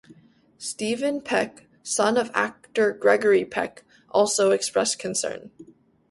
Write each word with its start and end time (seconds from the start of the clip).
Stephen 0.57 1.21
Peck, 1.21 1.67
son 1.83 2.17
of 2.17 2.31
actor 2.33 2.91
Gregory 2.91 3.45
Peck, 3.45 3.83
also 4.09 4.49
expressed 4.49 4.97
concern. 4.97 5.51